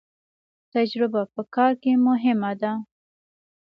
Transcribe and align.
تجربه 0.73 1.21
په 1.33 1.41
کار 1.55 1.71
کې 1.81 1.91
مهمه 2.07 2.51
ده 2.61 2.71